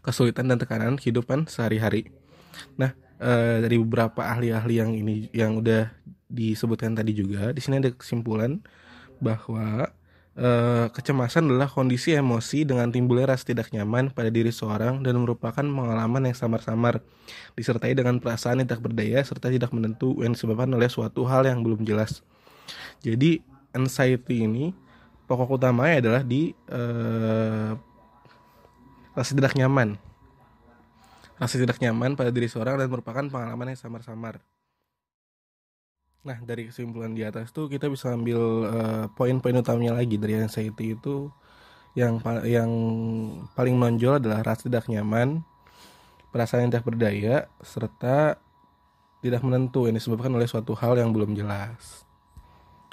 [0.02, 2.10] kesulitan dan tekanan kehidupan sehari-hari.
[2.73, 5.93] Nah, eh, dari beberapa ahli-ahli yang ini yang udah
[6.25, 8.65] disebutkan tadi juga, di sini ada kesimpulan
[9.21, 9.93] bahwa
[10.39, 15.62] eh, kecemasan adalah kondisi emosi dengan timbulnya rasa tidak nyaman pada diri seorang dan merupakan
[15.62, 17.04] pengalaman yang samar-samar
[17.60, 21.60] disertai dengan perasaan yang tidak berdaya serta tidak menentu yang disebabkan oleh suatu hal yang
[21.62, 22.23] belum jelas.
[23.04, 23.43] Jadi
[23.75, 24.71] anxiety ini
[25.30, 27.71] pokok utamanya adalah di eh,
[29.13, 29.99] rasa tidak nyaman.
[31.38, 34.43] Rasa tidak nyaman pada diri seorang dan merupakan pengalaman yang samar-samar.
[36.19, 40.19] Nah, dari kesimpulan di atas tuh kita bisa ambil eh, poin-poin utamanya lagi.
[40.19, 41.32] Dari anxiety itu
[41.95, 42.71] yang yang
[43.55, 45.47] paling menonjol adalah rasa tidak nyaman,
[46.36, 48.36] perasaan yang tidak berdaya, serta
[49.23, 49.88] tidak menentu.
[49.88, 52.03] Yang disebabkan oleh suatu hal yang belum jelas.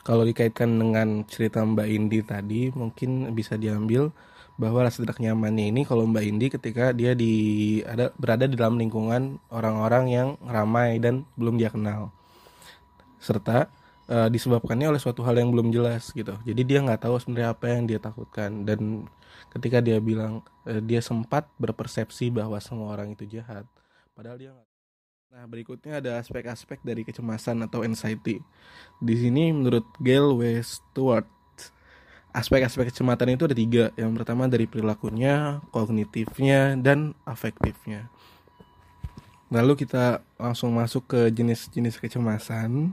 [0.06, 4.14] Kalau dikaitkan dengan cerita Mbak Indi tadi, mungkin bisa diambil
[4.54, 7.34] bahwa rasa tidak nyamannya ini kalau Mbak Indi ketika dia di
[7.82, 12.14] ada berada di dalam lingkungan orang-orang yang ramai dan belum dia kenal
[13.26, 13.66] serta
[14.06, 16.38] eh, disebabkannya oleh suatu hal yang belum jelas gitu.
[16.46, 19.10] Jadi dia nggak tahu sebenarnya apa yang dia takutkan dan
[19.50, 23.66] ketika dia bilang eh, dia sempat berpersepsi bahwa semua orang itu jahat,
[24.14, 24.68] padahal dia nggak.
[25.36, 28.40] Nah berikutnya ada aspek-aspek dari kecemasan atau anxiety.
[29.02, 30.32] Di sini menurut Gail.
[30.62, 31.26] Stewart
[32.36, 33.84] aspek-aspek kecemasan itu ada tiga.
[33.96, 38.12] Yang pertama dari perilakunya, kognitifnya, dan afektifnya.
[39.48, 42.92] Lalu kita langsung masuk ke jenis-jenis kecemasan.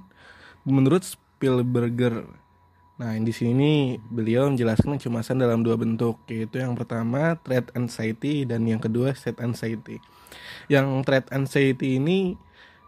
[0.63, 2.23] Menurut Spielberger,
[2.95, 8.63] nah di sini beliau menjelaskan kecemasan dalam dua bentuk, yaitu yang pertama threat anxiety dan
[8.63, 9.99] yang kedua state anxiety.
[10.71, 12.39] Yang threat anxiety ini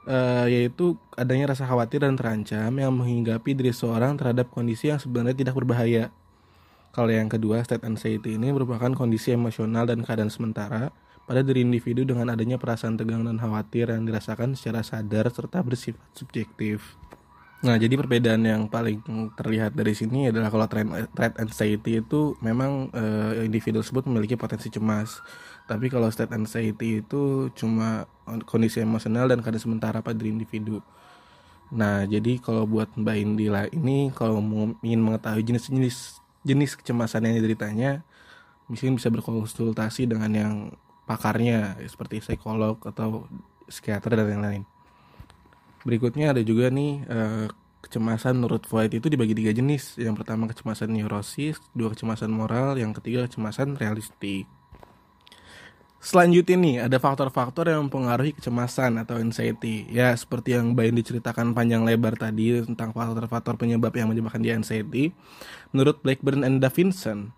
[0.08, 5.36] eh, yaitu adanya rasa khawatir dan terancam yang menghinggapi diri seorang terhadap kondisi yang sebenarnya
[5.36, 6.16] tidak berbahaya.
[6.96, 10.96] Kalau yang kedua, state anxiety ini merupakan kondisi emosional dan keadaan sementara
[11.28, 16.08] pada diri individu dengan adanya perasaan tegang dan khawatir yang dirasakan secara sadar serta bersifat
[16.16, 16.96] subjektif.
[17.66, 19.02] Nah, jadi perbedaan yang paling
[19.34, 24.70] terlihat dari sini adalah kalau threat, threat anxiety itu memang eh, individu tersebut memiliki potensi
[24.70, 25.18] cemas.
[25.66, 28.06] Tapi kalau state anxiety itu cuma
[28.46, 30.78] kondisi emosional dan keadaan sementara pada individu.
[31.74, 37.42] Nah, jadi kalau buat Mbak Indila ini kalau mau ingin mengetahui jenis-jenis jenis kecemasan yang
[37.42, 38.06] dideritanya,
[38.70, 40.54] mungkin bisa berkonsultasi dengan yang
[41.10, 43.26] pakarnya seperti psikolog atau
[43.66, 44.64] psikiater dan yang lain.
[45.86, 47.48] Berikutnya ada juga nih eh,
[47.86, 50.02] kecemasan menurut Freud itu dibagi tiga jenis.
[50.02, 54.50] Yang pertama kecemasan neurosis, dua kecemasan moral, yang ketiga kecemasan realistik.
[56.06, 59.90] Selanjutnya nih, ada faktor-faktor yang mempengaruhi kecemasan atau anxiety.
[59.90, 65.18] Ya, seperti yang Bayan diceritakan panjang lebar tadi tentang faktor-faktor penyebab yang menyebabkan dia anxiety.
[65.74, 67.34] Menurut Blackburn and Davidson,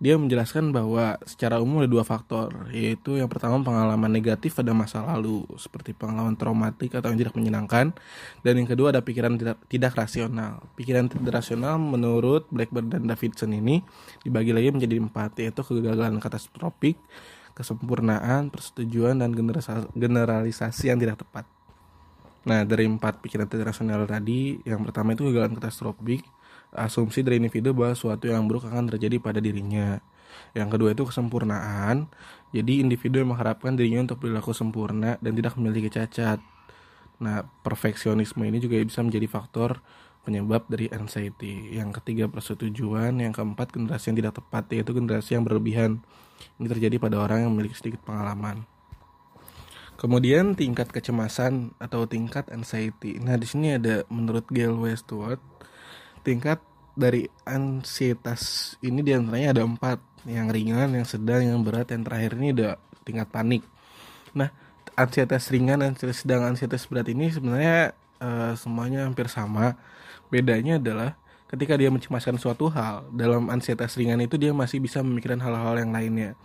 [0.00, 5.04] dia menjelaskan bahwa secara umum ada dua faktor, yaitu yang pertama pengalaman negatif pada masa
[5.04, 7.92] lalu, seperti pengalaman traumatik atau yang tidak menyenangkan,
[8.40, 10.64] dan yang kedua ada pikiran tidak, tidak rasional.
[10.72, 13.84] Pikiran tidak rasional menurut Blackburn dan Davidson ini
[14.24, 16.96] dibagi lagi menjadi empat, yaitu kegagalan katastrofik,
[17.52, 19.36] kesempurnaan, persetujuan, dan
[19.92, 21.44] generalisasi yang tidak tepat.
[22.48, 26.24] Nah, dari empat pikiran tidak rasional tadi, yang pertama itu kegagalan katastrofik,
[26.74, 29.98] asumsi dari individu bahwa suatu yang buruk akan terjadi pada dirinya.
[30.54, 32.10] Yang kedua itu kesempurnaan,
[32.50, 36.38] jadi individu yang mengharapkan dirinya untuk berlaku sempurna dan tidak memiliki cacat.
[37.20, 39.82] Nah, perfeksionisme ini juga bisa menjadi faktor
[40.24, 41.76] penyebab dari anxiety.
[41.76, 46.00] Yang ketiga persetujuan, yang keempat generasi yang tidak tepat yaitu generasi yang berlebihan.
[46.56, 48.64] Ini terjadi pada orang yang memiliki sedikit pengalaman.
[50.00, 53.20] Kemudian tingkat kecemasan atau tingkat anxiety.
[53.20, 55.49] Nah, di sini ada menurut Gail Westwood
[56.22, 56.60] tingkat
[56.96, 62.36] dari ansietas ini di antaranya ada empat yang ringan, yang sedang, yang berat, yang terakhir
[62.36, 63.62] ini ada tingkat panik.
[64.36, 64.52] Nah,
[64.96, 69.80] ansietas ringan, ansietas sedang, ansietas berat ini sebenarnya uh, semuanya hampir sama.
[70.28, 71.16] Bedanya adalah
[71.50, 75.90] ketika dia mencemaskan suatu hal dalam ansietas ringan itu dia masih bisa memikirkan hal-hal yang
[75.90, 76.38] lainnya.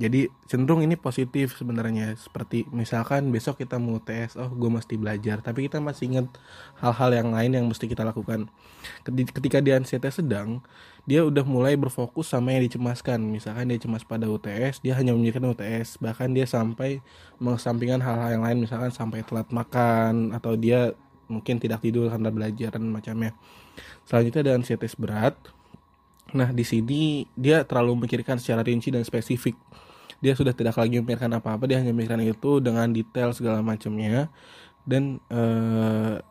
[0.00, 2.16] Jadi cenderung ini positif sebenarnya.
[2.16, 5.44] Seperti misalkan besok kita mau tes oh gue mesti belajar.
[5.44, 6.26] Tapi kita masih ingat
[6.80, 8.48] hal-hal yang lain yang mesti kita lakukan.
[9.04, 10.64] Ketika dia ansietas sedang
[11.04, 13.20] dia udah mulai berfokus sama yang dicemaskan.
[13.28, 17.04] Misalkan dia cemas pada UTS dia hanya memikirkan UTS bahkan dia sampai
[17.44, 20.96] mengesampingkan hal-hal yang lain misalkan sampai telat makan atau dia
[21.28, 23.36] mungkin tidak tidur karena belajar dan macamnya
[24.08, 25.34] Selanjutnya ada ansietas berat.
[26.34, 29.54] Nah, di sini dia terlalu memikirkan secara rinci dan spesifik.
[30.18, 34.32] Dia sudah tidak lagi memikirkan apa-apa, dia hanya memikirkan itu dengan detail segala macamnya
[34.86, 36.22] dan uh,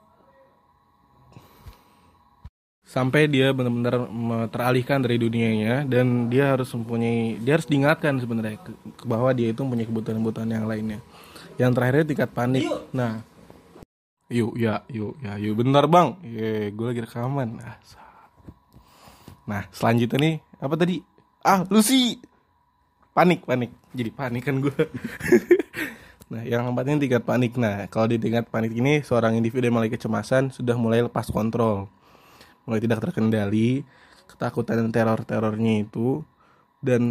[2.86, 4.08] sampai dia benar-benar
[4.54, 8.62] teralihkan dari dunianya dan dia harus mempunyai dia harus diingatkan sebenarnya
[9.04, 11.00] bahwa dia itu mempunyai kebutuhan-kebutuhan yang lainnya.
[11.60, 12.64] Yang terakhirnya tingkat panik.
[12.96, 13.24] Nah,
[14.26, 15.54] Yuk, ya, yuk, ya, yuk.
[15.62, 17.62] Bentar bang, ye, gue lagi rekaman.
[17.62, 17.78] Ah,
[19.46, 20.98] nah, selanjutnya nih, apa tadi?
[21.46, 22.18] Ah, Lucy,
[23.14, 23.70] panik, panik.
[23.94, 24.74] Jadi panik kan gue.
[26.34, 27.54] nah, yang keempatnya tingkat panik.
[27.54, 31.86] Nah, kalau di tingkat panik ini, seorang individu yang mulai kecemasan sudah mulai lepas kontrol,
[32.66, 33.86] mulai tidak terkendali,
[34.26, 36.26] ketakutan dan teror-terornya itu,
[36.82, 37.04] dan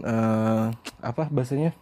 [0.00, 0.72] uh,
[1.04, 1.76] apa bahasanya?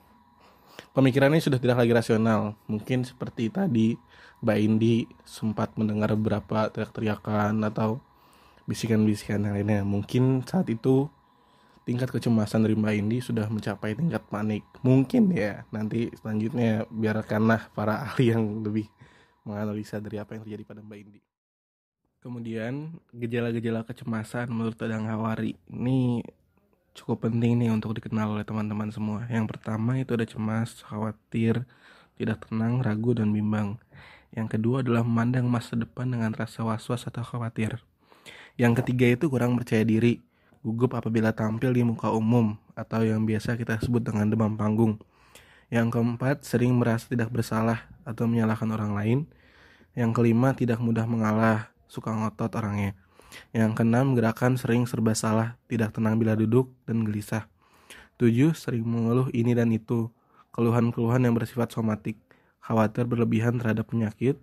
[0.91, 2.59] Pemikirannya sudah tidak lagi rasional.
[2.67, 3.95] Mungkin seperti tadi
[4.43, 8.03] Mbak Indi sempat mendengar beberapa teriak-teriakan atau
[8.67, 9.87] bisikan-bisikan yang lainnya.
[9.87, 11.07] Mungkin saat itu
[11.87, 14.67] tingkat kecemasan dari Mbak Indi sudah mencapai tingkat panik.
[14.83, 18.87] Mungkin ya nanti selanjutnya biarkanlah para ahli yang lebih
[19.47, 21.21] menganalisa dari apa yang terjadi pada Mbak Indi.
[22.23, 26.23] Kemudian gejala-gejala kecemasan menurut Tadang Hawari ini
[26.95, 29.27] cukup penting nih untuk dikenal oleh teman-teman semua.
[29.27, 31.67] Yang pertama itu ada cemas, khawatir,
[32.15, 33.81] tidak tenang, ragu, dan bimbang.
[34.33, 37.85] Yang kedua adalah memandang masa depan dengan rasa was-was atau khawatir.
[38.57, 40.25] Yang ketiga itu kurang percaya diri,
[40.65, 44.97] gugup apabila tampil di muka umum atau yang biasa kita sebut dengan demam panggung.
[45.69, 49.19] Yang keempat, sering merasa tidak bersalah atau menyalahkan orang lain.
[49.93, 52.97] Yang kelima, tidak mudah mengalah, suka ngotot orangnya.
[53.53, 57.49] Yang keenam, gerakan sering serba salah, tidak tenang bila duduk, dan gelisah.
[58.21, 60.13] Tujuh, sering mengeluh ini dan itu,
[60.53, 62.21] keluhan-keluhan yang bersifat somatik
[62.63, 64.39] khawatir berlebihan terhadap penyakit.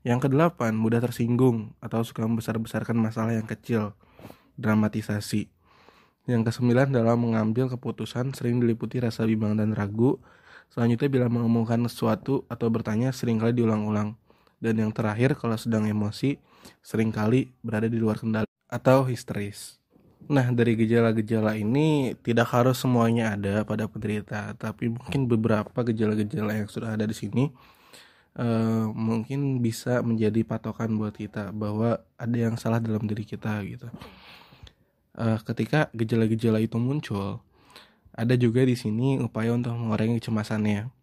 [0.00, 3.92] Yang kedelapan, mudah tersinggung atau suka membesar-besarkan masalah yang kecil,
[4.56, 5.52] dramatisasi.
[6.24, 10.20] Yang kesembilan dalam mengambil keputusan sering diliputi rasa bimbang dan ragu.
[10.72, 14.16] Selanjutnya bila mengumumkan sesuatu atau bertanya sering kali diulang-ulang.
[14.60, 16.36] Dan yang terakhir kalau sedang emosi
[16.84, 19.79] sering kali berada di luar kendali atau histeris.
[20.30, 26.70] Nah, dari gejala-gejala ini tidak harus semuanya ada pada penderita, tapi mungkin beberapa gejala-gejala yang
[26.70, 27.50] sudah ada di sini
[28.38, 33.90] uh, mungkin bisa menjadi patokan buat kita bahwa ada yang salah dalam diri kita gitu.
[35.18, 37.42] Uh, ketika gejala-gejala itu muncul,
[38.14, 40.94] ada juga di sini upaya untuk mengurangi kecemasannya.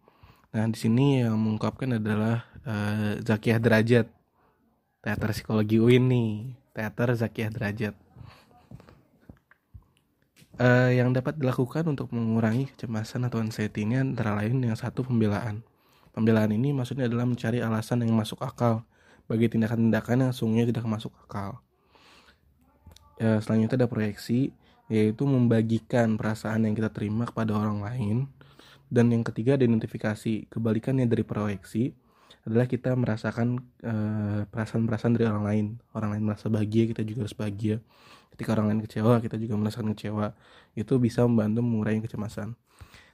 [0.56, 4.08] Nah, di sini yang mengungkapkan adalah uh, Zakiah Derajat,
[5.04, 6.08] teater psikologi UIN
[6.72, 8.07] teater Zakiah Derajat
[10.58, 15.62] uh, yang dapat dilakukan untuk mengurangi kecemasan atau anxiety ini antara lain yang satu pembelaan.
[16.12, 18.82] Pembelaan ini maksudnya adalah mencari alasan yang masuk akal
[19.30, 21.62] bagi tindakan-tindakan yang sungguhnya tidak masuk akal.
[23.18, 24.54] Ya, selanjutnya ada proyeksi,
[24.90, 28.16] yaitu membagikan perasaan yang kita terima kepada orang lain.
[28.88, 31.92] Dan yang ketiga ada identifikasi, kebalikannya dari proyeksi
[32.48, 35.66] adalah kita merasakan perasaan perasaan-perasaan dari orang lain.
[35.92, 37.84] Orang lain merasa bahagia, kita juga harus bahagia.
[38.38, 40.30] Ketika orang lain kecewa, kita juga merasakan kecewa.
[40.78, 42.54] Itu bisa membantu mengurangi kecemasan.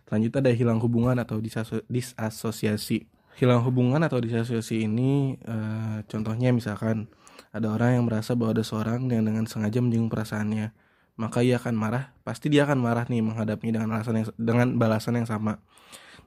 [0.04, 1.40] Selanjutnya ada hilang hubungan atau
[1.88, 3.08] disasosiasi.
[3.40, 5.56] Hilang hubungan atau disasosiasi ini e,
[6.04, 7.08] contohnya misalkan
[7.56, 10.76] ada orang yang merasa bahwa ada seorang yang dengan sengaja menyinggung perasaannya,
[11.16, 12.12] maka ia akan marah.
[12.20, 15.56] Pasti dia akan marah nih menghadapinya dengan alasan yang dengan balasan yang sama.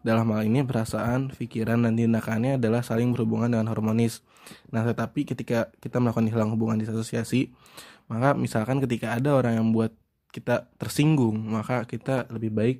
[0.02, 4.24] Dalam hal ini perasaan, pikiran, dan tindakannya adalah saling berhubungan dengan harmonis.
[4.72, 7.52] Nah, tetapi ketika kita melakukan hilang hubungan disasosiasi,
[8.08, 9.91] maka misalkan ketika ada orang yang buat
[10.32, 12.78] kita tersinggung, maka kita lebih baik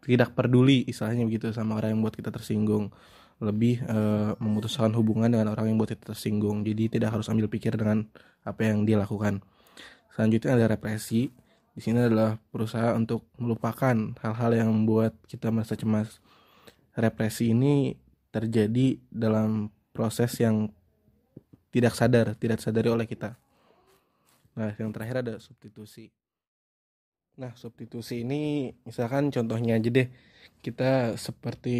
[0.00, 2.90] tidak peduli istilahnya begitu sama orang yang buat kita tersinggung.
[3.40, 3.98] Lebih e,
[4.36, 6.66] memutuskan hubungan dengan orang yang buat kita tersinggung.
[6.66, 8.04] Jadi tidak harus ambil pikir dengan
[8.44, 9.40] apa yang dia lakukan.
[10.12, 11.32] Selanjutnya ada represi.
[11.70, 16.20] Di sini adalah berusaha untuk melupakan hal-hal yang membuat kita merasa cemas.
[16.92, 17.96] Represi ini
[18.34, 20.68] terjadi dalam proses yang
[21.70, 23.38] tidak sadar tidak sadari oleh kita
[24.58, 26.10] nah yang terakhir ada substitusi
[27.40, 30.12] Nah, substitusi ini misalkan contohnya aja deh,
[30.60, 31.76] kita seperti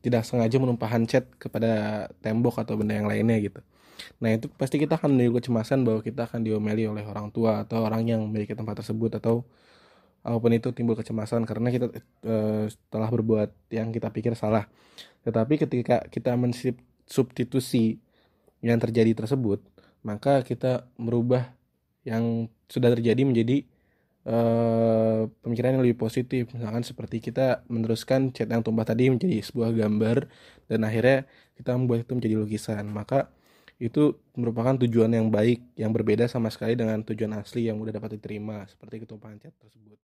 [0.00, 3.60] tidak sengaja menumpahkan chat kepada tembok atau benda yang lainnya gitu.
[4.24, 7.84] Nah, itu pasti kita akan memiliki kecemasan bahwa kita akan diomeli oleh orang tua atau
[7.84, 9.44] orang yang memiliki tempat tersebut atau
[10.22, 11.90] apa pun itu timbul kecemasan karena kita
[12.22, 12.34] e,
[12.88, 14.70] telah berbuat yang kita pikir salah.
[15.26, 17.98] Tetapi ketika kita mensubstitusi
[18.64, 19.60] yang terjadi tersebut,
[20.06, 21.52] maka kita merubah
[22.02, 23.66] yang sudah terjadi menjadi
[24.26, 26.50] uh, pemikiran yang lebih positif.
[26.54, 30.26] Misalkan seperti kita meneruskan chat yang tumpah tadi menjadi sebuah gambar
[30.66, 31.26] dan akhirnya
[31.58, 32.84] kita membuat itu menjadi lukisan.
[32.90, 33.30] Maka
[33.82, 38.14] itu merupakan tujuan yang baik yang berbeda sama sekali dengan tujuan asli yang udah dapat
[38.20, 39.98] diterima seperti ketumpahan chat tersebut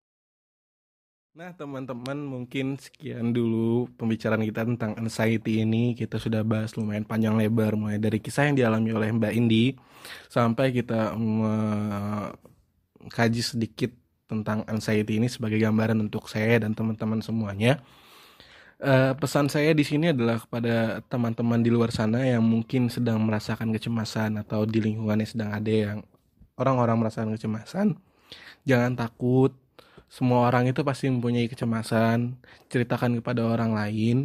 [1.36, 7.36] Nah teman-teman mungkin sekian dulu pembicaraan kita tentang anxiety ini Kita sudah bahas lumayan panjang
[7.36, 9.76] lebar Mulai dari kisah yang dialami oleh Mbak Indi
[10.26, 12.32] Sampai kita mengkaji
[13.44, 13.92] sedikit
[14.28, 17.80] tentang anxiety ini sebagai gambaran untuk saya dan teman-teman semuanya.
[18.78, 23.74] Uh, pesan saya di sini adalah kepada teman-teman di luar sana yang mungkin sedang merasakan
[23.74, 25.98] kecemasan atau di lingkungannya sedang ada yang
[26.54, 27.98] orang-orang merasakan kecemasan.
[28.68, 29.56] Jangan takut.
[30.08, 32.36] Semua orang itu pasti mempunyai kecemasan.
[32.72, 34.16] Ceritakan kepada orang lain.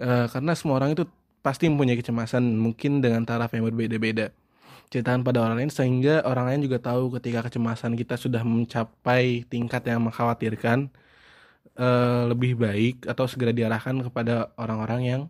[0.00, 1.04] Uh, karena semua orang itu
[1.44, 4.32] pasti mempunyai kecemasan mungkin dengan taraf yang berbeda-beda
[4.94, 9.82] ceritakan pada orang lain sehingga orang lain juga tahu ketika kecemasan kita sudah mencapai tingkat
[9.90, 10.86] yang mengkhawatirkan
[11.78, 15.22] uh, lebih baik atau segera diarahkan kepada orang-orang yang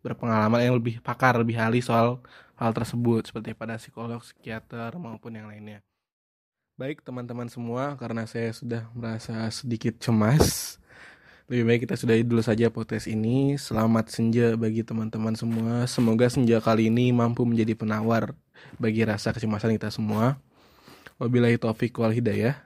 [0.00, 2.24] berpengalaman yang lebih pakar lebih ahli soal
[2.56, 5.84] hal tersebut seperti pada psikolog, psikiater maupun yang lainnya.
[6.80, 10.80] Baik teman-teman semua, karena saya sudah merasa sedikit cemas,
[11.44, 13.60] lebih baik kita sudahi dulu saja podcast ini.
[13.60, 15.84] Selamat senja bagi teman-teman semua.
[15.84, 18.32] Semoga senja kali ini mampu menjadi penawar
[18.80, 20.40] bagi rasa kecemasan kita semua.
[21.20, 22.56] Wabillahi taufik wal hidayah.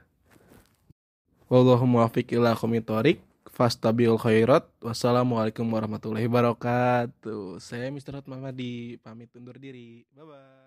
[1.51, 3.19] Wallahu muwaffiq ila qomitorik.
[3.51, 4.63] Fastabiul khairat.
[4.79, 7.59] Wassalamualaikum warahmatullahi wabarakatuh.
[7.59, 8.23] Saya Mr.
[8.23, 10.07] Hotmamadi pamit undur diri.
[10.15, 10.64] Bye bye.